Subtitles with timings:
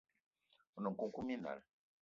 [0.75, 1.59] One nkoukouma minal